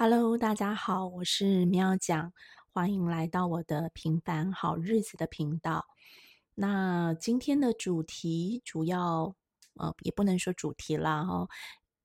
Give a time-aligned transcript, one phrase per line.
[0.00, 2.32] Hello，大家好，我是喵讲，
[2.72, 5.86] 欢迎来到我的平凡好日子的频道。
[6.54, 9.34] 那今天的主题主要，
[9.74, 11.48] 呃，也不能说主题啦，哈，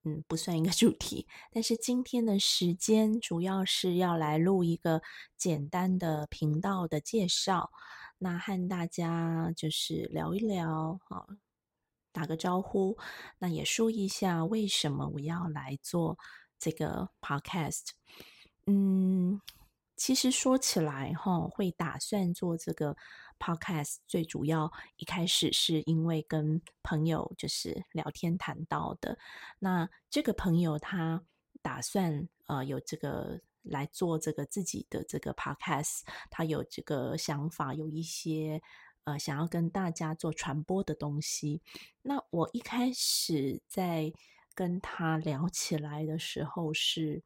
[0.06, 1.28] 嗯，不算一个主题。
[1.52, 5.04] 但是今天的时间主要是要来录一个
[5.38, 7.70] 简单的频道的介绍，
[8.18, 11.28] 那和大家就是聊一聊，哈，
[12.12, 12.98] 打个招呼，
[13.38, 16.18] 那也说一下为什么我要来做。
[16.64, 17.90] 这个 podcast，
[18.68, 19.42] 嗯，
[19.98, 22.96] 其实说起来哈，会打算做这个
[23.38, 29.20] podcast，最主要一开始是因为跟朋友就是聊天谈到的。
[29.60, 31.22] 那这个朋友他
[31.62, 38.62] 打算呃有这个来做这个自己的这个 podcast，他有这个想法，有一些
[39.04, 41.62] 呃想要跟大家做传播的东西。
[42.04, 44.14] 那我一开始在。
[44.56, 47.22] 跟他聊起来的时候是，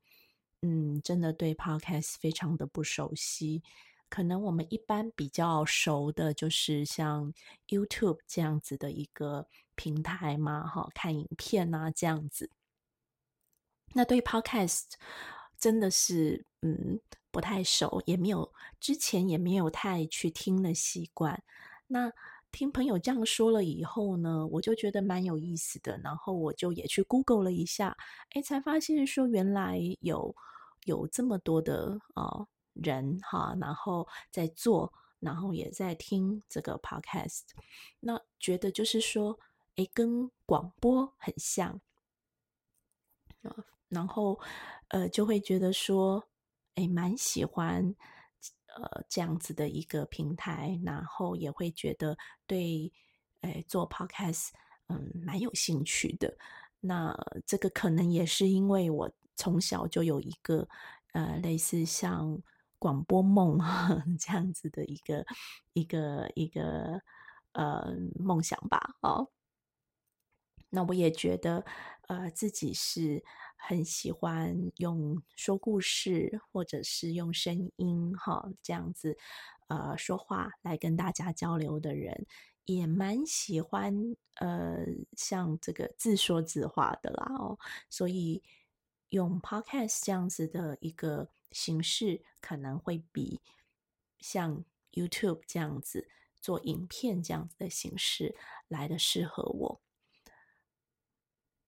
[0.61, 3.63] 嗯，真的对 Podcast 非常的不熟悉。
[4.09, 7.33] 可能我们一般比较熟的就是像
[7.67, 12.49] YouTube 这样子的一个平台嘛，哈，看影片啊这样子。
[13.93, 14.93] 那对 Podcast
[15.57, 21.43] 真的是，嗯，不太熟，也没有之前也没有太去听的习惯。
[21.87, 22.11] 那
[22.57, 27.95] 听朋友这样说了以后呢，我就觉得蛮有意思的，然后我就也去 Google 了一下，
[28.31, 30.35] 哎，才发现说原来有
[30.85, 37.41] 有这么多的啊人哈，然后在做，然后也在听这个 Podcast，
[37.99, 39.37] 那觉得就是说，
[39.75, 41.79] 哎，跟广播很像，
[43.87, 44.39] 然后
[44.87, 46.23] 呃就会觉得说，
[46.73, 47.95] 哎，蛮喜欢。
[48.77, 52.15] 呃，这样子的一个平台，然后也会觉得
[52.45, 52.91] 对，
[53.41, 54.49] 哎，做 podcast，
[54.87, 56.37] 嗯，蛮有兴趣的。
[56.79, 57.15] 那
[57.45, 60.67] 这个可能也是因为我从小就有一个
[61.13, 62.39] 呃，类似像
[62.77, 63.57] 广播梦
[64.19, 65.25] 这样子的一个
[65.73, 67.01] 一个一个
[67.53, 68.95] 呃梦想吧。
[69.01, 69.31] 哦，
[70.69, 71.65] 那我也觉得
[72.07, 73.23] 呃，自己是。
[73.57, 79.17] 很喜欢用说故事，或者是用声音哈这样子
[79.67, 82.25] 呃说话来跟大家交流的人，
[82.65, 84.85] 也蛮喜欢呃
[85.17, 87.57] 像这个自说自话的啦哦，
[87.89, 88.41] 所以
[89.09, 93.41] 用 podcast 这样子的一个形式，可能会比
[94.19, 96.07] 像 YouTube 这样子
[96.39, 98.35] 做影片这样子的形式
[98.67, 99.81] 来的适合我，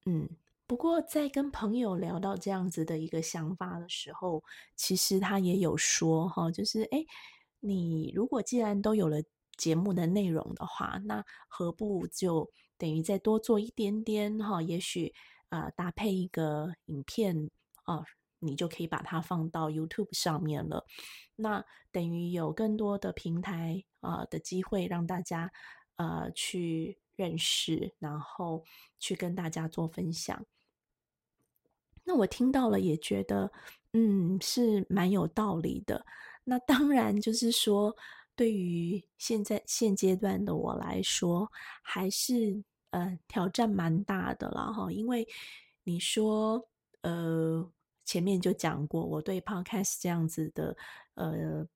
[0.05, 0.29] 嗯。
[0.69, 4.43] 不过，在跟朋友聊到这样子的一个想法的时候，
[4.75, 7.03] 其实他也有说哈，就是哎，
[7.59, 9.17] 你如果既然都有了
[9.57, 12.47] 节目的内容的话，那何不就
[12.77, 14.61] 等于再多做一点点哈？
[14.61, 15.11] 也许
[15.49, 17.49] 啊，搭配一个影片
[17.85, 18.03] 啊，
[18.37, 20.85] 你就可以把它放到 YouTube 上面了。
[21.35, 25.51] 那等于有更多的平台啊的机会，让大家
[25.95, 28.63] 呃去认识，然后
[28.99, 30.45] 去跟大家做分享。
[32.09, 33.51] 那我听到了，也觉得，
[33.93, 36.03] 嗯，是蛮有道理的。
[36.43, 37.95] 那当然就是说，
[38.35, 41.47] 对于现在现阶段的我来说，
[41.83, 44.91] 还是呃挑战蛮大的了哈。
[44.91, 45.27] 因为
[45.83, 46.67] 你说，
[47.01, 47.71] 呃，
[48.05, 50.75] 前面就讲过，我对 Podcast 这样子的
[51.13, 51.67] 呃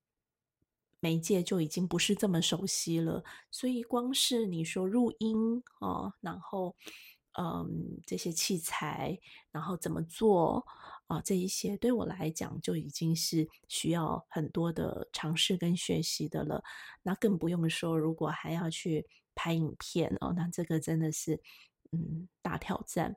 [1.00, 6.76] 媒介就已经不是这么熟悉了，所以光是你说录音哦，然后。
[7.40, 9.20] 嗯，这些器材，
[9.52, 10.64] 然后怎么做
[11.08, 11.20] 啊？
[11.22, 16.64] 这一些对我来讲就已经是需要很多的尝试跟学习的了。
[17.02, 21.42] 那更不用说，如果还要去拍影片哦，那这个真的是
[21.92, 23.16] 嗯大挑战。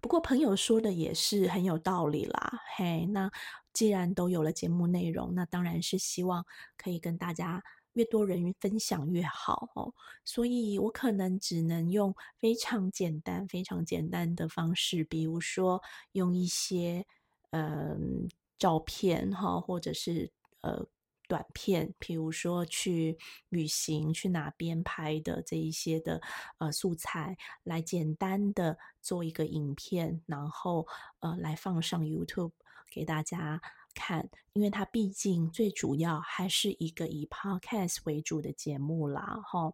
[0.00, 2.62] 不过朋友说的也是很有道理啦。
[2.76, 3.30] 嘿，那
[3.72, 6.44] 既然都有了节目内容，那当然是希望
[6.76, 7.62] 可以跟大家。
[7.96, 15.82] 越多人分享越好哦，所以我可能只能用非常简单、非常简单的方式，比如说
[16.12, 17.06] 用一些
[17.52, 18.28] 嗯
[18.58, 20.86] 照片哈，或者是呃
[21.26, 23.16] 短片，比如说去
[23.48, 26.20] 旅行去哪边拍的这一些的
[26.58, 30.86] 呃素材，来简单的做一个影片，然后
[31.20, 32.52] 呃来放上 YouTube
[32.92, 33.62] 给大家。
[33.96, 39.72] 看，因为它毕竟最主要还是一个以 podcast 为主的节目啦，哈。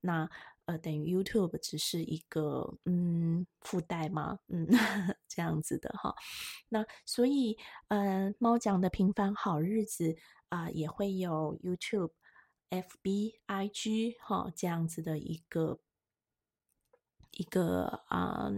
[0.00, 0.28] 那
[0.66, 4.68] 呃，等于 YouTube 只是一个嗯附带嘛，嗯
[5.26, 6.14] 这样子的哈。
[6.68, 7.56] 那所以
[7.88, 10.16] 呃，猫讲的平凡好日子
[10.50, 12.12] 啊，也会有 YouTube、
[12.68, 15.80] FB、IG 哈这样子的一个
[17.30, 18.50] 一个啊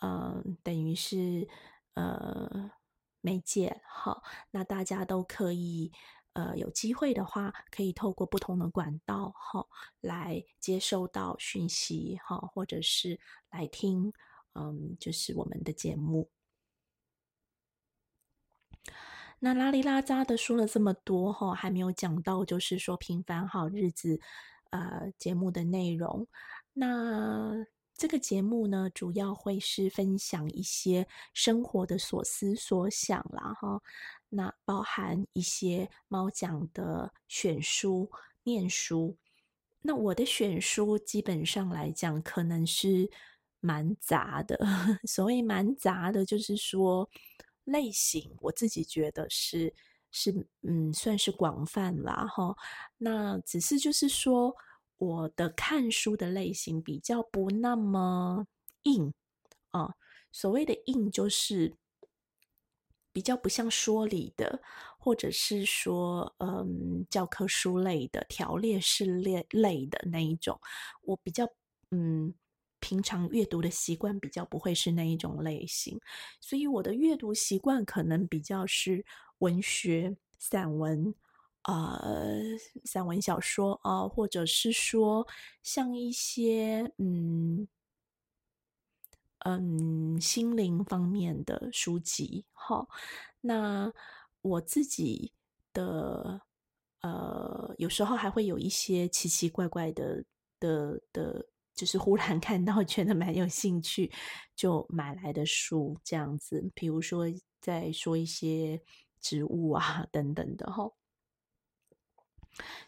[0.00, 1.46] 嗯等于是。
[1.94, 2.72] 呃
[3.24, 5.90] 媒介，好，那大家都可以。
[6.34, 9.64] 呃，有机会的话，可以透过不同的管道，哈，
[10.00, 14.12] 来接收到讯息，哈，或者是来听，
[14.54, 16.28] 嗯，就是我们的节目。
[19.38, 24.20] 那拉里拉扎的说了这么多，哈，还没有讲到，就是说平凡好日子，
[24.70, 26.26] 呃，节目的内容。
[26.72, 27.64] 那
[27.96, 33.80] 这个节目呢，主要会是分享一些生活的所思所想啦，哈。
[34.28, 38.10] 那包含一些猫讲的选书、
[38.42, 39.16] 念书。
[39.80, 43.08] 那我的选书基本上来讲，可能是
[43.60, 44.58] 蛮杂的。
[45.06, 47.08] 所谓蛮杂的，就是说
[47.62, 49.72] 类型，我自己觉得是
[50.10, 52.56] 是嗯，算是广泛啦哈。
[52.98, 54.56] 那只是就是说，
[54.98, 58.46] 我的看书的类型比较不那么
[58.84, 59.12] 硬
[59.70, 59.94] 啊。
[60.32, 61.74] 所谓的硬，就是。
[63.12, 64.60] 比较不像说理的，
[64.98, 70.58] 或者是说，嗯，教科书类的、条列式类类的那一种，
[71.02, 71.46] 我比较，
[71.92, 72.34] 嗯，
[72.80, 75.96] 平常阅读的习惯比较不会是那一种类型，
[76.40, 79.06] 所以我的阅读习惯可能比较是
[79.38, 81.14] 文学、散文，
[81.64, 82.40] 呃，
[82.84, 85.26] 散文小说啊，或者是说
[85.62, 87.66] 像一些，嗯。
[89.46, 92.86] 嗯，心灵方面的书籍，哈，
[93.42, 93.92] 那
[94.40, 95.32] 我自己
[95.74, 96.40] 的
[97.02, 100.24] 呃，有时候还会有一些奇奇怪怪的
[100.58, 104.10] 的的，就是忽然 看到觉得蛮有兴趣，
[104.56, 107.26] 就买来的书这样子，比如说
[107.60, 108.80] 在说一些
[109.20, 110.90] 植物啊等等的，哈，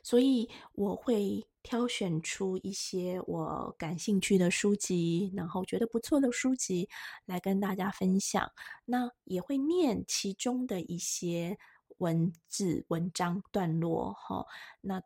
[0.03, 1.47] 所以我会。
[1.67, 6.89] 挑选出一些我感兴趣的书籍，然后觉得不错的书籍
[7.25, 8.53] 来跟大家分享。
[8.85, 11.59] 那也会念其中的一些
[11.99, 14.47] 文字、文章段落，哈。
[14.81, 15.03] 那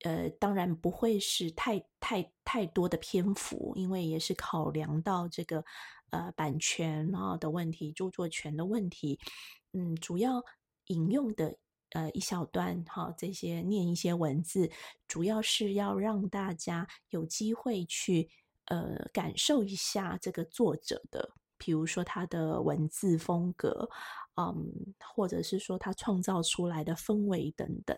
[0.00, 5.64] 呃，当然不会是太太太多的篇幅，因为也是考量到这个
[6.10, 9.18] 呃版权啊的问题、著作权的问题。
[9.72, 10.44] 嗯，主要
[10.88, 11.56] 引用的。
[11.94, 14.68] 呃，一小段哈，这些念一些文字，
[15.06, 18.28] 主要是要让大家有机会去
[18.64, 23.88] 呃感受一下这个作者的，比如说他的文字风格，
[24.36, 27.96] 嗯，或者是说他创造出来的氛围等等。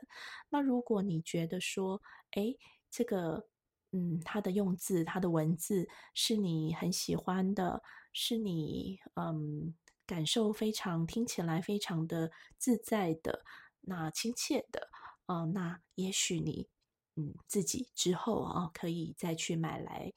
[0.50, 2.02] 那如果你觉得说，
[2.32, 2.54] 哎，
[2.90, 3.46] 这个
[3.92, 7.82] 嗯，他的用字，他的文字是你很喜欢的，
[8.12, 13.42] 是你嗯感受非常听起来非常的自在的。
[13.88, 14.91] 那亲切的，
[15.27, 16.69] 哦，那也许你，
[17.15, 20.12] 嗯，自己之后啊，可以再去买来，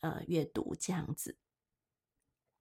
[0.00, 1.36] 呃，阅读这样子。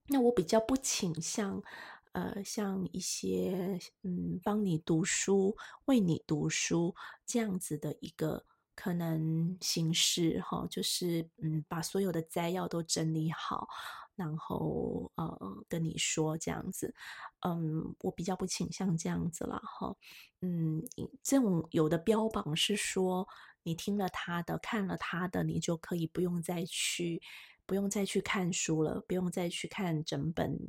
[0.07, 1.63] 那我比较不倾向，
[2.12, 5.56] 呃，像一些，嗯，帮你读书、
[5.86, 6.94] 为你读书
[7.25, 8.45] 这样子的一个
[8.75, 13.70] 可能形式，哈，就是，嗯，把所有的摘要都整理好。
[14.15, 16.94] 然后呃跟你说这样子，
[17.39, 19.96] 嗯，我比较不倾向这样子了哈，
[20.41, 20.84] 嗯，
[21.24, 23.27] 这种有的标榜是说
[23.63, 27.22] 你听了他的看了他的，你就可以不用再去
[27.65, 30.60] 不用再去看书了，不用再去看整本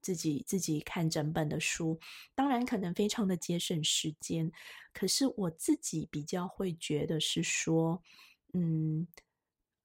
[0.00, 1.98] 自己自己看整本的书，
[2.34, 4.50] 当然可能非常的节省时间，
[4.94, 8.02] 可是我自己比较会觉得是说，
[8.54, 9.06] 嗯。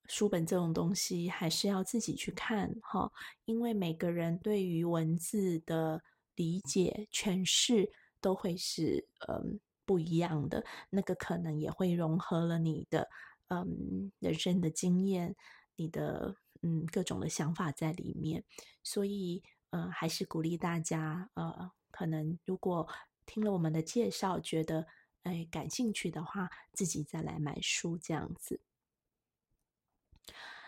[0.07, 3.11] 书本这种东西还是要自己去看哈，
[3.45, 6.01] 因为每个人对于文字的
[6.35, 13.09] 理解诠释都会是嗯不一样的，那个可能也会融合了你的
[13.49, 15.35] 嗯人生的经验，
[15.75, 18.43] 你的嗯各种的想法在里面，
[18.83, 22.87] 所以呃还是鼓励大家呃可能如果
[23.25, 24.87] 听了我们的介绍觉得
[25.23, 28.61] 哎感兴趣的话，自己再来买书这样子。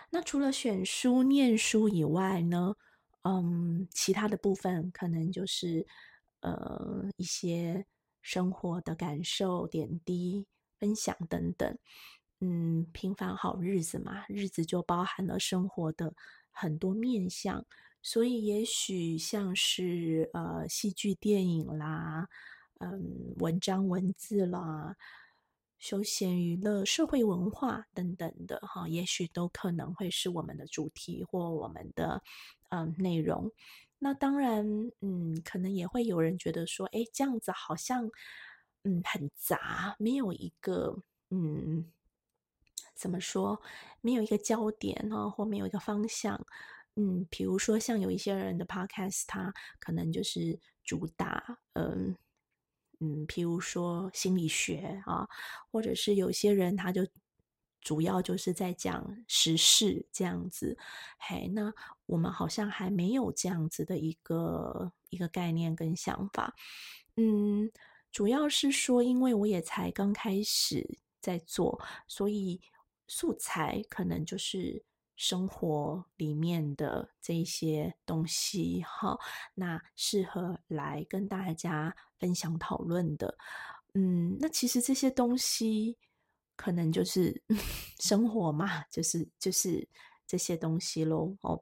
[0.10, 2.76] 那除了选书、念书以外呢？
[3.24, 5.86] 嗯，其他的部分可能就是
[6.40, 7.86] 呃一些
[8.22, 10.48] 生活的感受、点滴
[10.80, 11.78] 分享等等。
[12.40, 16.14] 嗯，平凡好日子嘛，日子就包含了生活的
[16.50, 17.66] 很多面向，
[18.02, 22.30] 所以也许像是呃戏剧、电影啦，
[22.80, 24.96] 嗯，文章、文字啦。
[25.80, 32.22] 休闲娱乐、社会文化等等的哈，也许都可能会是我们的主题或我们的
[32.70, 33.52] 嗯内容。
[33.98, 34.66] 那当然，
[35.02, 38.10] 嗯，可能也会有人觉得说，哎，这样子好像
[38.84, 41.92] 嗯很杂，没有一个嗯
[42.94, 43.62] 怎么说，
[44.02, 46.46] 没有一个焦点哈，或没有一个方向。
[46.96, 52.16] 嗯，比如说像有一些人的 podcast，他可能就是主打，嗯
[53.00, 55.28] 嗯，譬如说心理学啊，
[55.72, 57.08] 或者是有些人他就
[57.82, 60.78] 主要就是在讲时事这样子。
[61.18, 61.74] 嘿，那
[62.06, 66.54] 我们好像还没有这样子的一个一个概念跟想法。
[67.16, 67.72] 嗯，
[68.12, 72.62] 主要是说，因为我也才刚开始在做，所以
[73.08, 74.84] 素材可能就是。
[75.20, 79.20] 生活里面的这些东西，哈，
[79.54, 83.38] 那适合来跟大家分享讨论的。
[83.94, 85.98] 嗯，那其实这些东西
[86.56, 87.44] 可能就是
[88.00, 89.86] 生活嘛，就是就是
[90.26, 91.36] 这些东西喽。
[91.42, 91.62] 哦，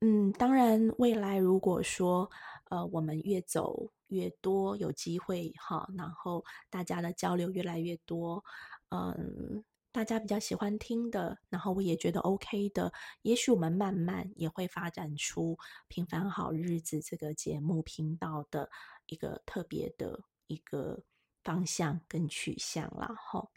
[0.00, 2.28] 嗯，当然，未来如果说
[2.64, 8.44] 呃，我们越走越多，有机会哈，然后大家的交流越来越多，
[8.88, 9.64] 嗯。
[9.92, 12.92] 大家比较喜欢听的，然后我也觉得 OK 的，
[13.22, 15.54] 也许我们慢慢也会发展出
[15.88, 18.70] 《平凡好日子》这个节目频道的
[19.06, 21.02] 一个特别的一个
[21.42, 23.12] 方向跟取向啦。
[23.16, 23.48] 哈。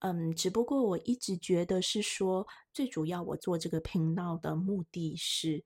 [0.00, 5.64] 嗯，只不过我一直觉得是说，最主要我做这个频道的目的是，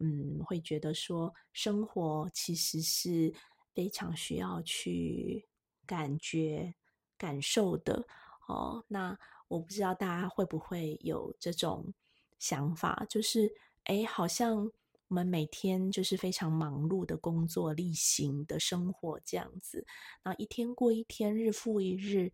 [0.00, 3.32] 嗯，会觉得说，生活其实是
[3.74, 5.46] 非常需要去
[5.86, 6.74] 感觉、
[7.18, 8.06] 感受的。
[8.48, 11.92] 哦，那我不知道大家会不会有这种
[12.38, 14.70] 想法，就是哎，好像
[15.08, 19.86] 我们每天就是非常忙碌的工作、例行的生活这样子，
[20.24, 22.32] 那一天过一天，日复一日，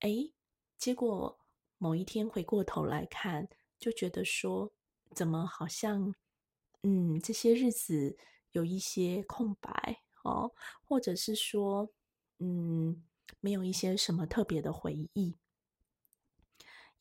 [0.00, 0.32] 哎，
[0.78, 1.38] 结果
[1.76, 4.72] 某一天回过头来看，就觉得说，
[5.14, 6.14] 怎么好像，
[6.82, 8.16] 嗯，这些日子
[8.52, 11.90] 有一些空白哦，或者是说，
[12.38, 13.02] 嗯，
[13.40, 15.36] 没有一些什么特别的回忆。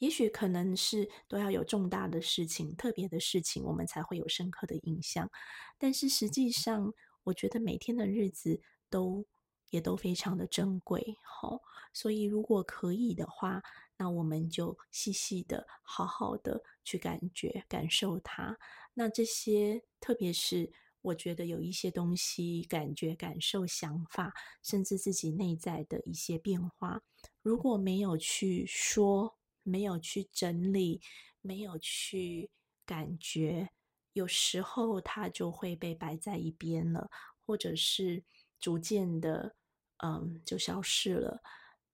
[0.01, 5.29] 也许可能是都要有重大的事情、特别的事情，我们才会有深刻的印象。
[5.77, 6.91] 但是实际上，
[7.23, 9.23] 我觉得每天的日子都
[9.69, 11.61] 也都非常的珍贵，好。
[11.93, 13.61] 所以如果可以的话，
[13.95, 18.57] 那我们就细细的、好好的去感觉、感受它。
[18.95, 20.71] 那这些，特别是
[21.03, 27.03] 我觉得有一些东西，感觉、感受、想法，甚至自己内在的一些变化，
[27.43, 29.37] 如果没有去说。
[29.63, 31.01] 没有去整理，
[31.41, 32.49] 没有去
[32.85, 33.69] 感觉，
[34.13, 37.09] 有时候它就会被摆在一边了，
[37.45, 38.23] 或者是
[38.59, 39.55] 逐渐的，
[39.97, 41.41] 嗯，就消失了。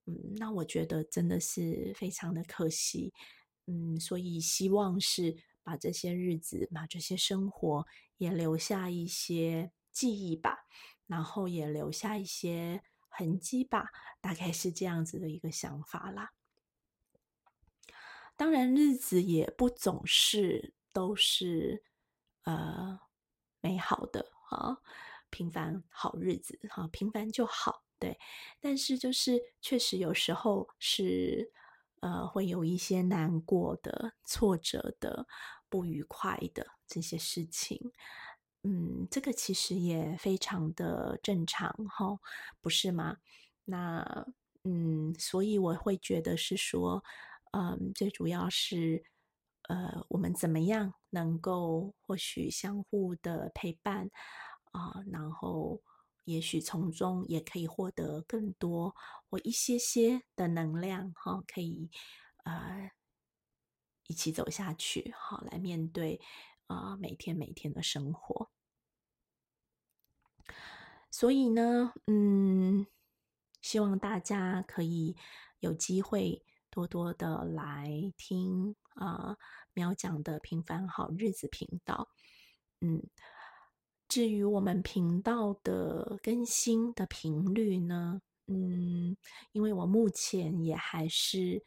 [0.05, 3.13] 嗯，那我觉得真的是非常的可惜。
[3.65, 7.85] 嗯，所以希望是把这些日子，把这些生活
[8.17, 10.59] 也留下一些记忆吧，
[11.05, 13.89] 然后也留下一些痕迹吧，
[14.21, 16.31] 大概是这样子的一个想法啦。
[18.37, 21.83] 当然，日子也不总是都是
[22.43, 22.99] 呃
[23.61, 24.77] 美好的啊，
[25.31, 28.19] 平凡好日子哈，平凡就好对。
[28.59, 31.51] 但是就是确实有时候是
[32.01, 35.25] 呃会有一些难过的、挫折的、
[35.67, 37.91] 不愉快的这些事情，
[38.63, 42.19] 嗯，这个其实也非常的正常哈，
[42.61, 43.17] 不是吗？
[43.65, 44.27] 那
[44.63, 47.03] 嗯，所以我会觉得是说。
[47.51, 49.03] 嗯，最主要是，
[49.63, 54.09] 呃，我们怎么样能够或许相互的陪伴
[54.71, 55.81] 啊，然后
[56.25, 58.95] 也许从中也可以获得更多
[59.29, 61.89] 或一些些的能量哈，可以
[62.43, 62.91] 呃
[64.07, 66.19] 一起走下去，好来面对
[66.67, 68.49] 啊每天每天的生活。
[71.09, 72.85] 所以呢，嗯，
[73.61, 75.15] 希望大家可以
[75.59, 76.43] 有机会。
[76.77, 79.35] 多多的来听啊，
[79.73, 82.09] 喵讲的平凡好日子频道。
[82.81, 83.01] 嗯，
[84.07, 89.17] 至于我们频道的更新的频率呢，嗯，
[89.53, 91.63] 因为我目前也还是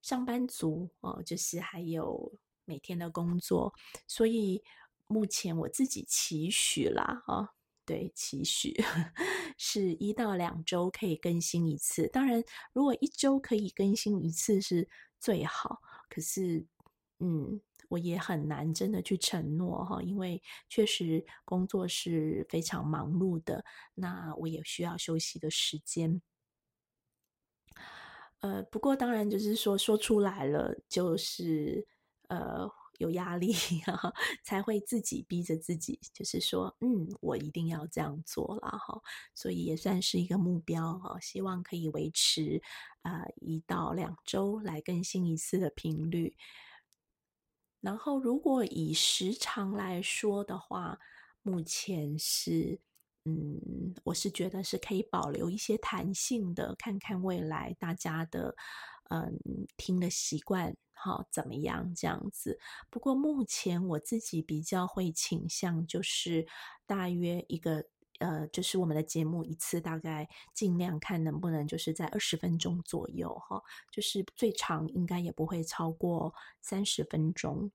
[0.00, 2.32] 上班族哦，就是还有
[2.64, 3.74] 每天的工作，
[4.06, 4.62] 所以
[5.08, 7.50] 目前我自己期许啦，啊。
[7.90, 8.72] 对，期许
[9.58, 12.06] 是一到两周可以更新一次。
[12.06, 12.40] 当然，
[12.72, 15.80] 如果一周可以更新一次是最好。
[16.08, 16.64] 可是，
[17.18, 26.22] 嗯，我也很难真的去承诺哈，因为确实工作是非常忙碌的，那我也需要休息的时间。
[28.38, 31.84] 呃，不过当然就是说说出来了，就是
[32.28, 32.70] 呃。
[33.00, 33.52] 有压力，
[34.44, 39.00] 才会自己逼着自己，就是说，嗯，我一定要这样做了哈，
[39.34, 42.62] 所以也算是一个目标哈，希望可以维持
[43.02, 46.36] 啊一到两周来更新一次的频率。
[47.80, 50.98] 然后，如果以时长来说的话，
[51.40, 52.78] 目前是，
[53.24, 58.54] 嗯，我是觉得是可以保留一些弹性的，看看未来大家的，
[59.10, 59.38] 嗯，
[59.76, 62.58] 听的习惯，好怎么样这样子。
[62.88, 66.46] 不过目前我自己比较会倾向就是
[66.86, 67.84] 大约一个。
[68.20, 77.72] 呃，就是我们的节目一次大概尽量看能不能就是在二十分钟左右哈，就是最长应该也不会超过三十分钟，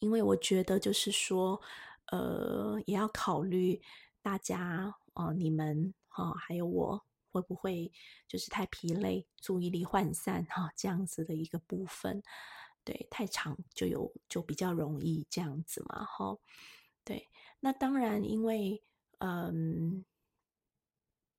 [0.00, 1.60] 因为我觉得就是说，
[2.06, 3.80] 呃，也要考虑
[4.20, 7.90] 大家哦，你们哈，还有我会不会
[8.28, 12.22] 就是太疲累、注意力涣散哈这样子的一个部分，
[12.84, 16.36] 对，太长就有就比较容易这样子嘛哈，
[17.04, 17.28] 对。
[17.60, 18.82] 那当然，因为
[19.18, 20.04] 嗯，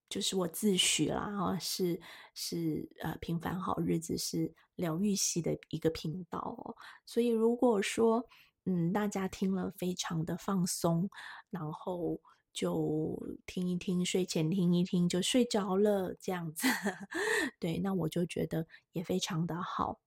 [0.07, 1.99] 就是我自诩啦，哈，是
[2.35, 8.27] 是呃，平凡好日子是疗愈系的一个频道哦，所以如果说
[8.65, 11.09] 嗯，大家听了非常的放松，
[11.49, 12.21] 然后
[12.53, 16.67] 就听一听，睡前听一听就睡着了这样子，
[17.59, 19.99] 对，那我就觉得也非常的好。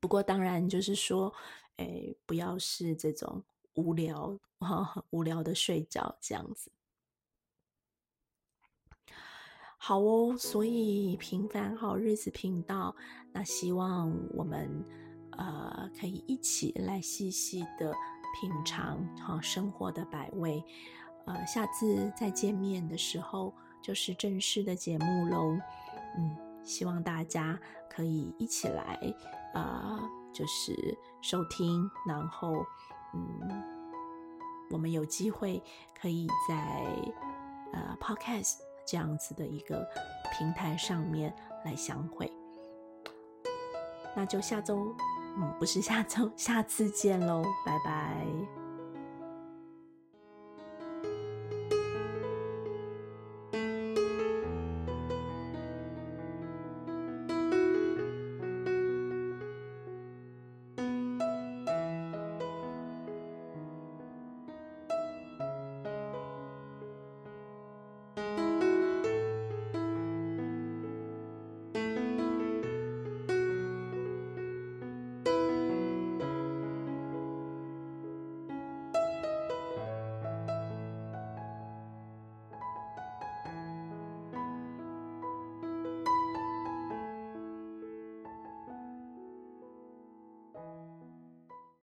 [0.00, 1.34] 不过当然就是说，
[1.76, 3.44] 哎，不要是这种。
[3.76, 6.72] 无聊啊， 无聊的睡觉这样子，
[9.76, 10.34] 好哦。
[10.38, 12.96] 所以平凡好日子频道，
[13.34, 14.82] 那希望我们
[15.32, 17.94] 呃可以一起来细细的
[18.40, 20.62] 品尝好生活的百味。
[21.24, 23.52] 呃，下次再见面的时候
[23.82, 25.58] 就是正式的节目喽。
[26.16, 27.58] 嗯，希望大家
[27.90, 28.98] 可以一起来
[29.54, 30.00] 啊，
[30.32, 32.64] 就是收听，然后。
[33.14, 33.62] 嗯，
[34.68, 35.62] 我们有机会
[35.98, 36.56] 可以在
[37.72, 39.88] 呃 Podcast 这样子的一个
[40.36, 42.30] 平台上面来相会，
[44.14, 44.94] 那就下周，
[45.36, 48.65] 嗯，不是下周，下次见喽，拜拜。